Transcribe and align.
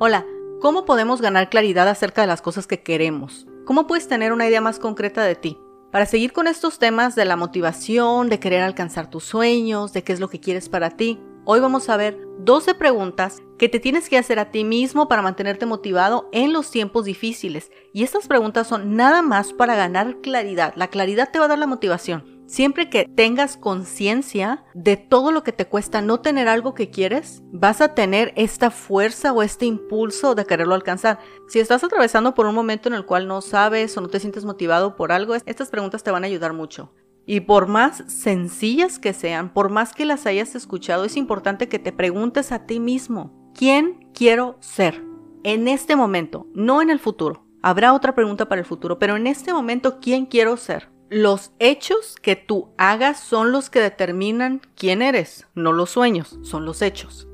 Hola, 0.00 0.24
¿cómo 0.60 0.84
podemos 0.84 1.20
ganar 1.20 1.50
claridad 1.50 1.88
acerca 1.88 2.20
de 2.20 2.28
las 2.28 2.40
cosas 2.40 2.68
que 2.68 2.84
queremos? 2.84 3.48
¿Cómo 3.64 3.88
puedes 3.88 4.06
tener 4.06 4.32
una 4.32 4.46
idea 4.46 4.60
más 4.60 4.78
concreta 4.78 5.24
de 5.24 5.34
ti? 5.34 5.58
Para 5.90 6.06
seguir 6.06 6.32
con 6.32 6.46
estos 6.46 6.78
temas 6.78 7.16
de 7.16 7.24
la 7.24 7.34
motivación, 7.34 8.28
de 8.28 8.38
querer 8.38 8.62
alcanzar 8.62 9.10
tus 9.10 9.24
sueños, 9.24 9.92
de 9.92 10.04
qué 10.04 10.12
es 10.12 10.20
lo 10.20 10.30
que 10.30 10.38
quieres 10.38 10.68
para 10.68 10.90
ti, 10.90 11.18
hoy 11.44 11.58
vamos 11.58 11.88
a 11.88 11.96
ver 11.96 12.16
12 12.38 12.76
preguntas 12.76 13.42
que 13.58 13.68
te 13.68 13.80
tienes 13.80 14.08
que 14.08 14.18
hacer 14.18 14.38
a 14.38 14.52
ti 14.52 14.62
mismo 14.62 15.08
para 15.08 15.20
mantenerte 15.20 15.66
motivado 15.66 16.28
en 16.30 16.52
los 16.52 16.70
tiempos 16.70 17.04
difíciles. 17.04 17.72
Y 17.92 18.04
estas 18.04 18.28
preguntas 18.28 18.68
son 18.68 18.94
nada 18.94 19.20
más 19.22 19.52
para 19.52 19.74
ganar 19.74 20.20
claridad. 20.20 20.74
La 20.76 20.86
claridad 20.90 21.30
te 21.32 21.40
va 21.40 21.46
a 21.46 21.48
dar 21.48 21.58
la 21.58 21.66
motivación. 21.66 22.37
Siempre 22.48 22.88
que 22.88 23.04
tengas 23.04 23.58
conciencia 23.58 24.64
de 24.72 24.96
todo 24.96 25.32
lo 25.32 25.42
que 25.42 25.52
te 25.52 25.66
cuesta 25.66 26.00
no 26.00 26.20
tener 26.20 26.48
algo 26.48 26.74
que 26.74 26.88
quieres, 26.88 27.42
vas 27.52 27.82
a 27.82 27.92
tener 27.94 28.32
esta 28.36 28.70
fuerza 28.70 29.34
o 29.34 29.42
este 29.42 29.66
impulso 29.66 30.34
de 30.34 30.46
quererlo 30.46 30.74
alcanzar. 30.74 31.18
Si 31.46 31.60
estás 31.60 31.84
atravesando 31.84 32.34
por 32.34 32.46
un 32.46 32.54
momento 32.54 32.88
en 32.88 32.94
el 32.94 33.04
cual 33.04 33.28
no 33.28 33.42
sabes 33.42 33.94
o 33.98 34.00
no 34.00 34.08
te 34.08 34.18
sientes 34.18 34.46
motivado 34.46 34.96
por 34.96 35.12
algo, 35.12 35.34
estas 35.34 35.68
preguntas 35.68 36.02
te 36.02 36.10
van 36.10 36.24
a 36.24 36.26
ayudar 36.26 36.54
mucho. 36.54 36.94
Y 37.26 37.40
por 37.40 37.66
más 37.66 38.02
sencillas 38.06 38.98
que 38.98 39.12
sean, 39.12 39.52
por 39.52 39.68
más 39.68 39.92
que 39.92 40.06
las 40.06 40.24
hayas 40.24 40.54
escuchado, 40.54 41.04
es 41.04 41.18
importante 41.18 41.68
que 41.68 41.78
te 41.78 41.92
preguntes 41.92 42.50
a 42.50 42.64
ti 42.64 42.80
mismo, 42.80 43.52
¿quién 43.54 44.08
quiero 44.14 44.56
ser? 44.60 45.04
En 45.44 45.68
este 45.68 45.96
momento, 45.96 46.46
no 46.54 46.80
en 46.80 46.88
el 46.88 46.98
futuro. 46.98 47.44
Habrá 47.60 47.92
otra 47.92 48.14
pregunta 48.14 48.48
para 48.48 48.62
el 48.62 48.66
futuro, 48.66 48.98
pero 48.98 49.16
en 49.16 49.26
este 49.26 49.52
momento, 49.52 50.00
¿quién 50.00 50.24
quiero 50.24 50.56
ser? 50.56 50.88
Los 51.10 51.52
hechos 51.58 52.16
que 52.20 52.36
tú 52.36 52.68
hagas 52.76 53.18
son 53.18 53.50
los 53.50 53.70
que 53.70 53.80
determinan 53.80 54.60
quién 54.76 55.00
eres, 55.00 55.46
no 55.54 55.72
los 55.72 55.88
sueños, 55.88 56.38
son 56.42 56.66
los 56.66 56.82
hechos. 56.82 57.26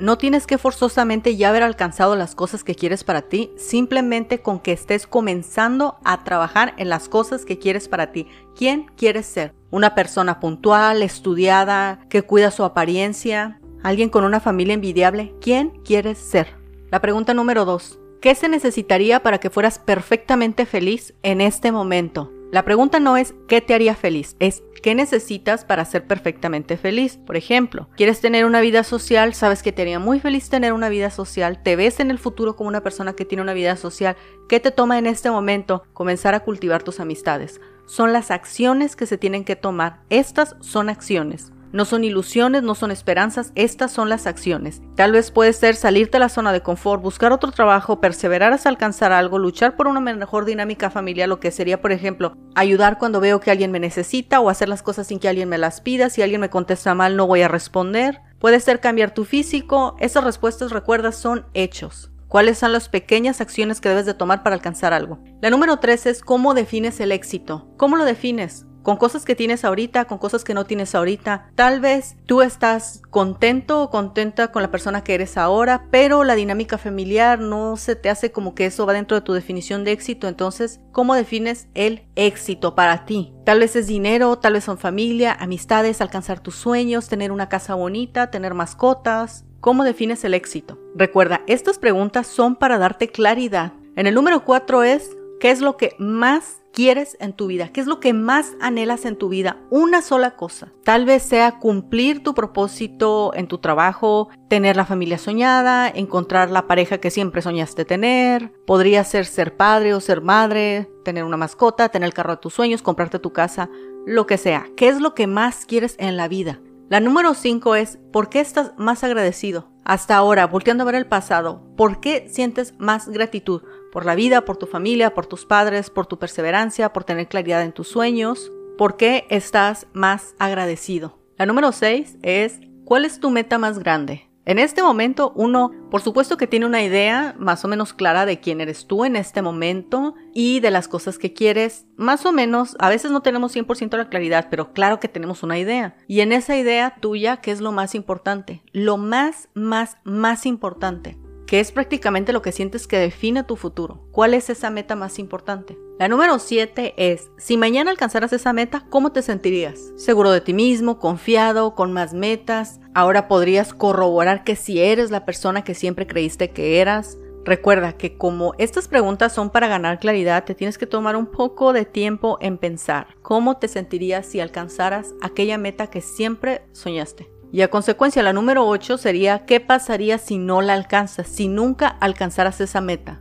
No 0.00 0.18
tienes 0.18 0.48
que 0.48 0.58
forzosamente 0.58 1.36
ya 1.36 1.50
haber 1.50 1.62
alcanzado 1.62 2.16
las 2.16 2.34
cosas 2.34 2.64
que 2.64 2.74
quieres 2.74 3.04
para 3.04 3.22
ti, 3.22 3.52
simplemente 3.56 4.42
con 4.42 4.58
que 4.58 4.72
estés 4.72 5.06
comenzando 5.06 5.96
a 6.02 6.24
trabajar 6.24 6.74
en 6.76 6.88
las 6.88 7.08
cosas 7.08 7.44
que 7.44 7.60
quieres 7.60 7.86
para 7.86 8.10
ti. 8.10 8.26
¿Quién 8.56 8.86
quieres 8.96 9.26
ser? 9.26 9.54
¿Una 9.70 9.94
persona 9.94 10.40
puntual, 10.40 11.00
estudiada, 11.00 12.00
que 12.10 12.22
cuida 12.22 12.50
su 12.50 12.64
apariencia? 12.64 13.60
¿Alguien 13.84 14.08
con 14.08 14.24
una 14.24 14.40
familia 14.40 14.74
envidiable? 14.74 15.36
¿Quién 15.40 15.70
quieres 15.84 16.18
ser? 16.18 16.48
La 16.90 17.00
pregunta 17.00 17.32
número 17.32 17.64
dos. 17.64 18.00
¿Qué 18.20 18.34
se 18.34 18.48
necesitaría 18.48 19.22
para 19.22 19.38
que 19.38 19.50
fueras 19.50 19.78
perfectamente 19.78 20.66
feliz 20.66 21.14
en 21.22 21.40
este 21.40 21.70
momento? 21.70 22.32
La 22.54 22.64
pregunta 22.64 23.00
no 23.00 23.16
es 23.16 23.34
qué 23.48 23.60
te 23.60 23.74
haría 23.74 23.96
feliz, 23.96 24.36
es 24.38 24.62
qué 24.80 24.94
necesitas 24.94 25.64
para 25.64 25.84
ser 25.84 26.06
perfectamente 26.06 26.76
feliz. 26.76 27.16
Por 27.16 27.36
ejemplo, 27.36 27.88
quieres 27.96 28.20
tener 28.20 28.44
una 28.44 28.60
vida 28.60 28.84
social, 28.84 29.34
sabes 29.34 29.60
que 29.60 29.72
te 29.72 29.82
haría 29.82 29.98
muy 29.98 30.20
feliz 30.20 30.48
tener 30.50 30.72
una 30.72 30.88
vida 30.88 31.10
social, 31.10 31.64
te 31.64 31.74
ves 31.74 31.98
en 31.98 32.12
el 32.12 32.18
futuro 32.20 32.54
como 32.54 32.68
una 32.68 32.84
persona 32.84 33.14
que 33.14 33.24
tiene 33.24 33.42
una 33.42 33.54
vida 33.54 33.74
social, 33.74 34.14
¿qué 34.48 34.60
te 34.60 34.70
toma 34.70 34.98
en 34.98 35.06
este 35.06 35.32
momento 35.32 35.82
comenzar 35.94 36.36
a 36.36 36.44
cultivar 36.44 36.84
tus 36.84 37.00
amistades? 37.00 37.60
Son 37.86 38.12
las 38.12 38.30
acciones 38.30 38.94
que 38.94 39.06
se 39.06 39.18
tienen 39.18 39.44
que 39.44 39.56
tomar. 39.56 40.02
Estas 40.08 40.54
son 40.60 40.90
acciones. 40.90 41.50
No 41.74 41.84
son 41.84 42.04
ilusiones, 42.04 42.62
no 42.62 42.76
son 42.76 42.92
esperanzas, 42.92 43.50
estas 43.56 43.90
son 43.90 44.08
las 44.08 44.28
acciones. 44.28 44.80
Tal 44.94 45.10
vez 45.10 45.32
puede 45.32 45.52
ser 45.52 45.74
salirte 45.74 46.12
de 46.12 46.20
la 46.20 46.28
zona 46.28 46.52
de 46.52 46.62
confort, 46.62 47.02
buscar 47.02 47.32
otro 47.32 47.50
trabajo, 47.50 48.00
perseverar 48.00 48.52
hasta 48.52 48.68
alcanzar 48.68 49.10
algo, 49.10 49.40
luchar 49.40 49.74
por 49.74 49.88
una 49.88 49.98
mejor 49.98 50.44
dinámica 50.44 50.88
familiar, 50.88 51.28
lo 51.28 51.40
que 51.40 51.50
sería, 51.50 51.80
por 51.80 51.90
ejemplo, 51.90 52.36
ayudar 52.54 52.98
cuando 52.98 53.18
veo 53.18 53.40
que 53.40 53.50
alguien 53.50 53.72
me 53.72 53.80
necesita 53.80 54.38
o 54.38 54.50
hacer 54.50 54.68
las 54.68 54.84
cosas 54.84 55.08
sin 55.08 55.18
que 55.18 55.28
alguien 55.28 55.48
me 55.48 55.58
las 55.58 55.80
pida. 55.80 56.10
Si 56.10 56.22
alguien 56.22 56.40
me 56.40 56.48
contesta 56.48 56.94
mal, 56.94 57.16
no 57.16 57.26
voy 57.26 57.42
a 57.42 57.48
responder. 57.48 58.20
Puede 58.38 58.60
ser 58.60 58.78
cambiar 58.78 59.12
tu 59.12 59.24
físico. 59.24 59.96
Esas 59.98 60.22
respuestas, 60.22 60.70
recuerda, 60.70 61.10
son 61.10 61.46
hechos. 61.54 62.12
¿Cuáles 62.28 62.56
son 62.56 62.72
las 62.72 62.88
pequeñas 62.88 63.40
acciones 63.40 63.80
que 63.80 63.88
debes 63.88 64.06
de 64.06 64.14
tomar 64.14 64.44
para 64.44 64.54
alcanzar 64.54 64.92
algo? 64.92 65.18
La 65.42 65.50
número 65.50 65.80
tres 65.80 66.06
es 66.06 66.20
cómo 66.20 66.54
defines 66.54 67.00
el 67.00 67.10
éxito. 67.10 67.66
¿Cómo 67.76 67.96
lo 67.96 68.04
defines? 68.04 68.64
Con 68.84 68.98
cosas 68.98 69.24
que 69.24 69.34
tienes 69.34 69.64
ahorita, 69.64 70.04
con 70.04 70.18
cosas 70.18 70.44
que 70.44 70.54
no 70.54 70.66
tienes 70.66 70.94
ahorita. 70.94 71.50
Tal 71.56 71.80
vez 71.80 72.16
tú 72.26 72.42
estás 72.42 73.00
contento 73.10 73.82
o 73.82 73.90
contenta 73.90 74.52
con 74.52 74.62
la 74.62 74.70
persona 74.70 75.02
que 75.02 75.14
eres 75.14 75.36
ahora, 75.36 75.86
pero 75.90 76.22
la 76.22 76.34
dinámica 76.36 76.78
familiar 76.78 77.40
no 77.40 77.76
se 77.76 77.96
te 77.96 78.10
hace 78.10 78.30
como 78.30 78.54
que 78.54 78.66
eso 78.66 78.84
va 78.86 78.92
dentro 78.92 79.16
de 79.16 79.22
tu 79.22 79.32
definición 79.32 79.84
de 79.84 79.92
éxito. 79.92 80.28
Entonces, 80.28 80.80
¿cómo 80.92 81.14
defines 81.14 81.66
el 81.72 82.04
éxito 82.14 82.74
para 82.74 83.06
ti? 83.06 83.32
Tal 83.44 83.60
vez 83.60 83.74
es 83.74 83.86
dinero, 83.86 84.36
tal 84.38 84.52
vez 84.52 84.64
son 84.64 84.76
familia, 84.76 85.32
amistades, 85.32 86.02
alcanzar 86.02 86.40
tus 86.40 86.54
sueños, 86.54 87.08
tener 87.08 87.32
una 87.32 87.48
casa 87.48 87.74
bonita, 87.74 88.30
tener 88.30 88.52
mascotas. 88.52 89.46
¿Cómo 89.60 89.84
defines 89.84 90.24
el 90.24 90.34
éxito? 90.34 90.78
Recuerda, 90.94 91.40
estas 91.46 91.78
preguntas 91.78 92.26
son 92.26 92.54
para 92.54 92.76
darte 92.76 93.08
claridad. 93.08 93.72
En 93.96 94.06
el 94.06 94.14
número 94.14 94.44
4 94.44 94.82
es, 94.82 95.16
¿qué 95.40 95.50
es 95.50 95.62
lo 95.62 95.78
que 95.78 95.96
más 95.98 96.63
quieres 96.74 97.16
en 97.20 97.32
tu 97.32 97.46
vida? 97.46 97.68
¿Qué 97.68 97.80
es 97.80 97.86
lo 97.86 98.00
que 98.00 98.12
más 98.12 98.52
anhelas 98.60 99.06
en 99.06 99.16
tu 99.16 99.30
vida? 99.30 99.56
Una 99.70 100.02
sola 100.02 100.32
cosa. 100.32 100.72
Tal 100.82 101.06
vez 101.06 101.22
sea 101.22 101.58
cumplir 101.58 102.22
tu 102.22 102.34
propósito 102.34 103.32
en 103.34 103.46
tu 103.46 103.58
trabajo, 103.58 104.28
tener 104.48 104.76
la 104.76 104.84
familia 104.84 105.16
soñada, 105.16 105.88
encontrar 105.88 106.50
la 106.50 106.66
pareja 106.66 106.98
que 106.98 107.10
siempre 107.10 107.40
soñaste 107.40 107.84
tener. 107.84 108.52
Podría 108.66 109.04
ser 109.04 109.24
ser 109.24 109.56
padre 109.56 109.94
o 109.94 110.00
ser 110.00 110.20
madre, 110.20 110.90
tener 111.04 111.24
una 111.24 111.36
mascota, 111.38 111.88
tener 111.88 112.08
el 112.08 112.14
carro 112.14 112.32
de 112.32 112.42
tus 112.42 112.52
sueños, 112.52 112.82
comprarte 112.82 113.18
tu 113.18 113.32
casa, 113.32 113.70
lo 114.04 114.26
que 114.26 114.36
sea. 114.36 114.66
¿Qué 114.76 114.88
es 114.88 115.00
lo 115.00 115.14
que 115.14 115.26
más 115.26 115.64
quieres 115.64 115.96
en 115.98 116.16
la 116.16 116.28
vida? 116.28 116.60
La 116.90 117.00
número 117.00 117.32
5 117.34 117.76
es, 117.76 117.98
¿por 118.12 118.28
qué 118.28 118.40
estás 118.40 118.72
más 118.76 119.04
agradecido? 119.04 119.70
Hasta 119.84 120.16
ahora, 120.16 120.46
volteando 120.46 120.82
a 120.82 120.86
ver 120.86 120.94
el 120.94 121.06
pasado, 121.06 121.62
¿por 121.76 122.00
qué 122.00 122.28
sientes 122.28 122.74
más 122.78 123.08
gratitud? 123.08 123.62
Por 123.94 124.04
la 124.04 124.16
vida, 124.16 124.44
por 124.44 124.56
tu 124.56 124.66
familia, 124.66 125.14
por 125.14 125.24
tus 125.24 125.46
padres, 125.46 125.88
por 125.88 126.06
tu 126.06 126.18
perseverancia, 126.18 126.92
por 126.92 127.04
tener 127.04 127.28
claridad 127.28 127.62
en 127.62 127.72
tus 127.72 127.86
sueños. 127.86 128.50
¿Por 128.76 128.96
qué 128.96 129.24
estás 129.30 129.86
más 129.92 130.34
agradecido? 130.40 131.16
La 131.38 131.46
número 131.46 131.70
6 131.70 132.18
es, 132.22 132.58
¿cuál 132.84 133.04
es 133.04 133.20
tu 133.20 133.30
meta 133.30 133.56
más 133.56 133.78
grande? 133.78 134.28
En 134.46 134.58
este 134.58 134.82
momento 134.82 135.32
uno, 135.36 135.70
por 135.92 136.02
supuesto 136.02 136.36
que 136.36 136.48
tiene 136.48 136.66
una 136.66 136.82
idea 136.82 137.36
más 137.38 137.64
o 137.64 137.68
menos 137.68 137.94
clara 137.94 138.26
de 138.26 138.40
quién 138.40 138.60
eres 138.60 138.88
tú 138.88 139.04
en 139.04 139.14
este 139.14 139.42
momento 139.42 140.16
y 140.34 140.58
de 140.58 140.72
las 140.72 140.88
cosas 140.88 141.16
que 141.16 141.32
quieres. 141.32 141.86
Más 141.96 142.26
o 142.26 142.32
menos, 142.32 142.76
a 142.80 142.88
veces 142.88 143.12
no 143.12 143.22
tenemos 143.22 143.54
100% 143.54 143.96
la 143.96 144.08
claridad, 144.08 144.48
pero 144.50 144.72
claro 144.72 144.98
que 144.98 145.08
tenemos 145.08 145.44
una 145.44 145.56
idea. 145.56 145.96
Y 146.08 146.18
en 146.18 146.32
esa 146.32 146.56
idea 146.56 146.96
tuya, 147.00 147.36
¿qué 147.36 147.52
es 147.52 147.60
lo 147.60 147.70
más 147.70 147.94
importante? 147.94 148.64
Lo 148.72 148.96
más, 148.96 149.48
más, 149.54 149.98
más 150.02 150.46
importante 150.46 151.16
que 151.46 151.60
es 151.60 151.72
prácticamente 151.72 152.32
lo 152.32 152.42
que 152.42 152.52
sientes 152.52 152.86
que 152.86 152.98
define 152.98 153.44
tu 153.44 153.56
futuro. 153.56 154.00
¿Cuál 154.10 154.34
es 154.34 154.50
esa 154.50 154.70
meta 154.70 154.96
más 154.96 155.18
importante? 155.18 155.78
La 155.98 156.08
número 156.08 156.38
7 156.38 156.94
es, 156.96 157.30
si 157.36 157.56
mañana 157.56 157.90
alcanzaras 157.90 158.32
esa 158.32 158.52
meta, 158.52 158.86
¿cómo 158.90 159.12
te 159.12 159.22
sentirías? 159.22 159.92
¿Seguro 159.96 160.32
de 160.32 160.40
ti 160.40 160.52
mismo, 160.52 160.98
confiado, 160.98 161.74
con 161.74 161.92
más 161.92 162.14
metas? 162.14 162.80
Ahora 162.94 163.28
podrías 163.28 163.72
corroborar 163.72 164.42
que 164.44 164.56
si 164.56 164.80
eres 164.80 165.10
la 165.10 165.24
persona 165.24 165.62
que 165.62 165.74
siempre 165.74 166.06
creíste 166.06 166.50
que 166.50 166.80
eras. 166.80 167.18
Recuerda 167.44 167.92
que 167.92 168.16
como 168.16 168.54
estas 168.58 168.88
preguntas 168.88 169.34
son 169.34 169.50
para 169.50 169.68
ganar 169.68 170.00
claridad, 170.00 170.44
te 170.44 170.54
tienes 170.54 170.78
que 170.78 170.86
tomar 170.86 171.14
un 171.14 171.26
poco 171.26 171.72
de 171.72 171.84
tiempo 171.84 172.38
en 172.40 172.56
pensar 172.56 173.08
cómo 173.20 173.58
te 173.58 173.68
sentirías 173.68 174.26
si 174.26 174.40
alcanzaras 174.40 175.14
aquella 175.20 175.58
meta 175.58 175.88
que 175.88 176.00
siempre 176.00 176.62
soñaste. 176.72 177.33
Y 177.54 177.62
a 177.62 177.68
consecuencia, 177.68 178.24
la 178.24 178.32
número 178.32 178.66
8 178.66 178.98
sería, 178.98 179.46
¿qué 179.46 179.60
pasaría 179.60 180.18
si 180.18 180.38
no 180.38 180.60
la 180.60 180.72
alcanzas, 180.72 181.28
si 181.28 181.46
nunca 181.46 181.86
alcanzaras 181.86 182.60
esa 182.60 182.80
meta? 182.80 183.20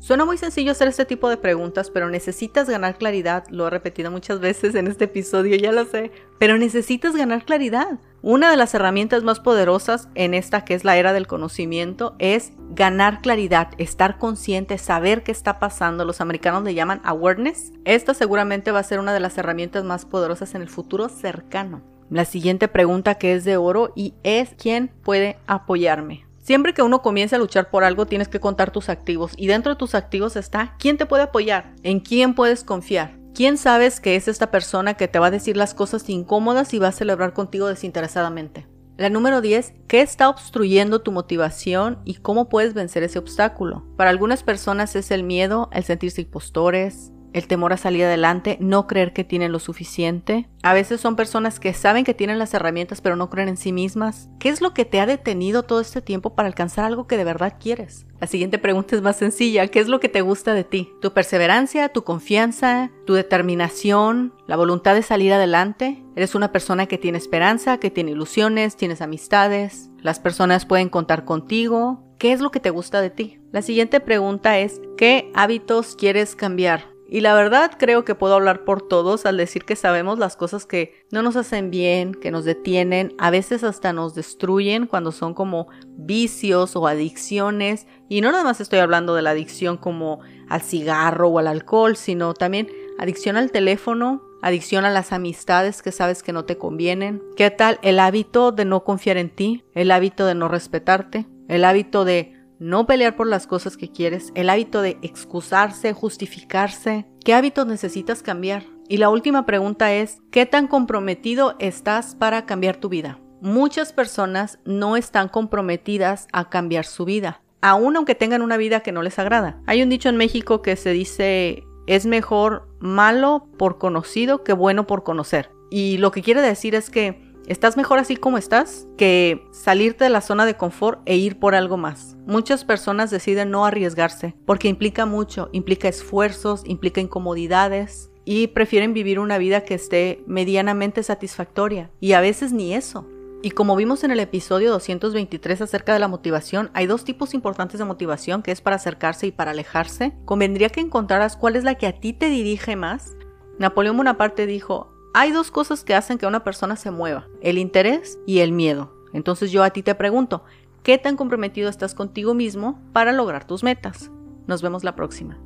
Suena 0.00 0.26
muy 0.26 0.36
sencillo 0.36 0.72
hacer 0.72 0.88
este 0.88 1.06
tipo 1.06 1.30
de 1.30 1.38
preguntas, 1.38 1.90
pero 1.90 2.10
necesitas 2.10 2.68
ganar 2.68 2.98
claridad. 2.98 3.44
Lo 3.48 3.66
he 3.66 3.70
repetido 3.70 4.10
muchas 4.10 4.38
veces 4.38 4.74
en 4.74 4.86
este 4.86 5.06
episodio, 5.06 5.56
ya 5.56 5.72
lo 5.72 5.86
sé. 5.86 6.12
Pero 6.38 6.58
necesitas 6.58 7.16
ganar 7.16 7.46
claridad. 7.46 8.00
Una 8.20 8.50
de 8.50 8.58
las 8.58 8.74
herramientas 8.74 9.22
más 9.22 9.40
poderosas 9.40 10.10
en 10.14 10.34
esta 10.34 10.62
que 10.66 10.74
es 10.74 10.84
la 10.84 10.98
era 10.98 11.14
del 11.14 11.26
conocimiento 11.26 12.16
es 12.18 12.52
ganar 12.68 13.22
claridad, 13.22 13.70
estar 13.78 14.18
consciente, 14.18 14.76
saber 14.76 15.22
qué 15.22 15.32
está 15.32 15.58
pasando. 15.58 16.04
Los 16.04 16.20
americanos 16.20 16.64
le 16.64 16.74
llaman 16.74 17.00
awareness. 17.02 17.72
Esta 17.86 18.12
seguramente 18.12 18.72
va 18.72 18.80
a 18.80 18.84
ser 18.84 18.98
una 18.98 19.14
de 19.14 19.20
las 19.20 19.38
herramientas 19.38 19.84
más 19.84 20.04
poderosas 20.04 20.54
en 20.54 20.60
el 20.60 20.68
futuro 20.68 21.08
cercano 21.08 21.93
la 22.10 22.24
siguiente 22.24 22.68
pregunta 22.68 23.16
que 23.16 23.34
es 23.34 23.44
de 23.44 23.56
oro 23.56 23.92
y 23.94 24.14
es 24.22 24.50
¿quién 24.58 24.88
puede 25.02 25.38
apoyarme? 25.46 26.26
Siempre 26.40 26.74
que 26.74 26.82
uno 26.82 27.00
comience 27.00 27.34
a 27.34 27.38
luchar 27.38 27.70
por 27.70 27.84
algo 27.84 28.06
tienes 28.06 28.28
que 28.28 28.40
contar 28.40 28.70
tus 28.70 28.90
activos 28.90 29.32
y 29.36 29.46
dentro 29.46 29.72
de 29.72 29.78
tus 29.78 29.94
activos 29.94 30.36
está 30.36 30.74
quién 30.78 30.98
te 30.98 31.06
puede 31.06 31.22
apoyar, 31.22 31.74
en 31.82 32.00
quién 32.00 32.34
puedes 32.34 32.64
confiar. 32.64 33.16
¿Quién 33.34 33.56
sabes 33.56 33.98
que 33.98 34.14
es 34.14 34.28
esta 34.28 34.50
persona 34.50 34.94
que 34.94 35.08
te 35.08 35.18
va 35.18 35.26
a 35.26 35.30
decir 35.30 35.56
las 35.56 35.74
cosas 35.74 36.08
incómodas 36.08 36.72
y 36.74 36.78
va 36.78 36.88
a 36.88 36.92
celebrar 36.92 37.32
contigo 37.32 37.66
desinteresadamente? 37.66 38.68
La 38.96 39.08
número 39.08 39.40
10, 39.40 39.74
¿qué 39.88 40.02
está 40.02 40.28
obstruyendo 40.28 41.00
tu 41.00 41.10
motivación 41.10 41.98
y 42.04 42.14
cómo 42.14 42.48
puedes 42.48 42.74
vencer 42.74 43.02
ese 43.02 43.18
obstáculo? 43.18 43.84
Para 43.96 44.10
algunas 44.10 44.44
personas 44.44 44.94
es 44.94 45.10
el 45.10 45.24
miedo, 45.24 45.68
el 45.72 45.82
sentirse 45.82 46.20
impostores, 46.20 47.10
el 47.34 47.48
temor 47.48 47.72
a 47.72 47.76
salir 47.76 48.04
adelante, 48.04 48.56
no 48.60 48.86
creer 48.86 49.12
que 49.12 49.24
tienen 49.24 49.52
lo 49.52 49.58
suficiente. 49.58 50.48
A 50.62 50.72
veces 50.72 51.00
son 51.00 51.16
personas 51.16 51.60
que 51.60 51.74
saben 51.74 52.04
que 52.04 52.14
tienen 52.14 52.38
las 52.38 52.54
herramientas 52.54 53.02
pero 53.02 53.16
no 53.16 53.28
creen 53.28 53.48
en 53.48 53.56
sí 53.56 53.72
mismas. 53.72 54.30
¿Qué 54.38 54.48
es 54.48 54.62
lo 54.62 54.72
que 54.72 54.84
te 54.84 55.00
ha 55.00 55.06
detenido 55.06 55.64
todo 55.64 55.80
este 55.80 56.00
tiempo 56.00 56.34
para 56.34 56.48
alcanzar 56.48 56.84
algo 56.84 57.06
que 57.06 57.16
de 57.16 57.24
verdad 57.24 57.56
quieres? 57.60 58.06
La 58.20 58.28
siguiente 58.28 58.58
pregunta 58.58 58.94
es 58.96 59.02
más 59.02 59.16
sencilla. 59.16 59.66
¿Qué 59.66 59.80
es 59.80 59.88
lo 59.88 60.00
que 60.00 60.08
te 60.08 60.22
gusta 60.22 60.54
de 60.54 60.64
ti? 60.64 60.90
¿Tu 61.02 61.12
perseverancia, 61.12 61.90
tu 61.90 62.04
confianza, 62.04 62.90
tu 63.04 63.14
determinación, 63.14 64.32
la 64.46 64.56
voluntad 64.56 64.94
de 64.94 65.02
salir 65.02 65.32
adelante? 65.32 66.02
¿Eres 66.14 66.36
una 66.36 66.52
persona 66.52 66.86
que 66.86 66.98
tiene 66.98 67.18
esperanza, 67.18 67.78
que 67.78 67.90
tiene 67.90 68.12
ilusiones, 68.12 68.76
tienes 68.76 69.02
amistades? 69.02 69.90
¿Las 70.00 70.20
personas 70.20 70.66
pueden 70.66 70.88
contar 70.88 71.24
contigo? 71.24 72.00
¿Qué 72.18 72.32
es 72.32 72.40
lo 72.40 72.52
que 72.52 72.60
te 72.60 72.70
gusta 72.70 73.00
de 73.00 73.10
ti? 73.10 73.40
La 73.50 73.60
siguiente 73.60 73.98
pregunta 73.98 74.58
es, 74.58 74.80
¿qué 74.96 75.32
hábitos 75.34 75.96
quieres 75.96 76.36
cambiar? 76.36 76.93
Y 77.14 77.20
la 77.20 77.32
verdad 77.32 77.70
creo 77.78 78.04
que 78.04 78.16
puedo 78.16 78.34
hablar 78.34 78.64
por 78.64 78.88
todos 78.88 79.24
al 79.24 79.36
decir 79.36 79.64
que 79.64 79.76
sabemos 79.76 80.18
las 80.18 80.34
cosas 80.34 80.66
que 80.66 81.06
no 81.12 81.22
nos 81.22 81.36
hacen 81.36 81.70
bien, 81.70 82.12
que 82.12 82.32
nos 82.32 82.44
detienen, 82.44 83.14
a 83.18 83.30
veces 83.30 83.62
hasta 83.62 83.92
nos 83.92 84.16
destruyen 84.16 84.88
cuando 84.88 85.12
son 85.12 85.32
como 85.32 85.68
vicios 85.86 86.74
o 86.74 86.88
adicciones. 86.88 87.86
Y 88.08 88.20
no 88.20 88.32
nada 88.32 88.42
más 88.42 88.60
estoy 88.60 88.80
hablando 88.80 89.14
de 89.14 89.22
la 89.22 89.30
adicción 89.30 89.76
como 89.76 90.22
al 90.48 90.62
cigarro 90.62 91.28
o 91.28 91.38
al 91.38 91.46
alcohol, 91.46 91.94
sino 91.94 92.34
también 92.34 92.66
adicción 92.98 93.36
al 93.36 93.52
teléfono, 93.52 94.24
adicción 94.42 94.84
a 94.84 94.90
las 94.90 95.12
amistades 95.12 95.82
que 95.82 95.92
sabes 95.92 96.24
que 96.24 96.32
no 96.32 96.44
te 96.44 96.58
convienen. 96.58 97.22
¿Qué 97.36 97.48
tal 97.52 97.78
el 97.82 98.00
hábito 98.00 98.50
de 98.50 98.64
no 98.64 98.82
confiar 98.82 99.18
en 99.18 99.30
ti? 99.30 99.62
El 99.76 99.92
hábito 99.92 100.26
de 100.26 100.34
no 100.34 100.48
respetarte? 100.48 101.26
El 101.46 101.64
hábito 101.64 102.04
de 102.04 102.43
no 102.64 102.86
pelear 102.86 103.14
por 103.14 103.26
las 103.26 103.46
cosas 103.46 103.76
que 103.76 103.90
quieres, 103.90 104.32
el 104.34 104.48
hábito 104.48 104.80
de 104.80 104.96
excusarse, 105.02 105.92
justificarse. 105.92 107.06
¿Qué 107.22 107.34
hábitos 107.34 107.66
necesitas 107.66 108.22
cambiar? 108.22 108.64
Y 108.88 108.96
la 108.96 109.10
última 109.10 109.44
pregunta 109.44 109.92
es, 109.92 110.22
¿qué 110.30 110.46
tan 110.46 110.66
comprometido 110.66 111.56
estás 111.58 112.14
para 112.14 112.46
cambiar 112.46 112.76
tu 112.76 112.88
vida? 112.88 113.20
Muchas 113.42 113.92
personas 113.92 114.60
no 114.64 114.96
están 114.96 115.28
comprometidas 115.28 116.26
a 116.32 116.48
cambiar 116.48 116.86
su 116.86 117.04
vida, 117.04 117.42
aun 117.60 117.96
aunque 117.96 118.14
tengan 118.14 118.40
una 118.40 118.56
vida 118.56 118.80
que 118.80 118.92
no 118.92 119.02
les 119.02 119.18
agrada. 119.18 119.60
Hay 119.66 119.82
un 119.82 119.90
dicho 119.90 120.08
en 120.08 120.16
México 120.16 120.62
que 120.62 120.76
se 120.76 120.92
dice, 120.92 121.64
es 121.86 122.06
mejor 122.06 122.66
malo 122.80 123.46
por 123.58 123.76
conocido 123.76 124.42
que 124.42 124.54
bueno 124.54 124.86
por 124.86 125.02
conocer. 125.02 125.50
Y 125.70 125.98
lo 125.98 126.12
que 126.12 126.22
quiere 126.22 126.40
decir 126.40 126.74
es 126.74 126.88
que 126.88 127.33
Estás 127.46 127.76
mejor 127.76 127.98
así 127.98 128.16
como 128.16 128.38
estás 128.38 128.86
que 128.96 129.46
salirte 129.50 130.04
de 130.04 130.10
la 130.10 130.22
zona 130.22 130.46
de 130.46 130.56
confort 130.56 131.02
e 131.04 131.16
ir 131.16 131.38
por 131.38 131.54
algo 131.54 131.76
más. 131.76 132.16
Muchas 132.26 132.64
personas 132.64 133.10
deciden 133.10 133.50
no 133.50 133.66
arriesgarse 133.66 134.34
porque 134.46 134.68
implica 134.68 135.04
mucho, 135.04 135.50
implica 135.52 135.88
esfuerzos, 135.88 136.62
implica 136.64 137.02
incomodidades 137.02 138.10
y 138.24 138.46
prefieren 138.46 138.94
vivir 138.94 139.18
una 139.18 139.36
vida 139.36 139.62
que 139.62 139.74
esté 139.74 140.24
medianamente 140.26 141.02
satisfactoria 141.02 141.90
y 142.00 142.12
a 142.12 142.22
veces 142.22 142.52
ni 142.52 142.74
eso. 142.74 143.06
Y 143.42 143.50
como 143.50 143.76
vimos 143.76 144.04
en 144.04 144.10
el 144.10 144.20
episodio 144.20 144.70
223 144.70 145.60
acerca 145.60 145.92
de 145.92 145.98
la 145.98 146.08
motivación, 146.08 146.70
hay 146.72 146.86
dos 146.86 147.04
tipos 147.04 147.34
importantes 147.34 147.78
de 147.78 147.84
motivación, 147.84 148.42
que 148.42 148.52
es 148.52 148.62
para 148.62 148.76
acercarse 148.76 149.26
y 149.26 149.32
para 149.32 149.50
alejarse. 149.50 150.14
Convendría 150.24 150.70
que 150.70 150.80
encontraras 150.80 151.36
cuál 151.36 151.56
es 151.56 151.62
la 151.64 151.74
que 151.74 151.86
a 151.86 152.00
ti 152.00 152.14
te 152.14 152.30
dirige 152.30 152.74
más. 152.74 153.18
Napoleón 153.58 153.98
Bonaparte 153.98 154.46
dijo, 154.46 154.93
hay 155.14 155.30
dos 155.30 155.52
cosas 155.52 155.84
que 155.84 155.94
hacen 155.94 156.18
que 156.18 156.26
una 156.26 156.42
persona 156.42 156.74
se 156.74 156.90
mueva, 156.90 157.28
el 157.40 157.56
interés 157.56 158.18
y 158.26 158.40
el 158.40 158.50
miedo. 158.50 158.92
Entonces 159.12 159.52
yo 159.52 159.62
a 159.62 159.70
ti 159.70 159.84
te 159.84 159.94
pregunto, 159.94 160.42
¿qué 160.82 160.98
tan 160.98 161.16
comprometido 161.16 161.70
estás 161.70 161.94
contigo 161.94 162.34
mismo 162.34 162.82
para 162.92 163.12
lograr 163.12 163.46
tus 163.46 163.62
metas? 163.62 164.10
Nos 164.48 164.60
vemos 164.60 164.82
la 164.82 164.96
próxima. 164.96 165.38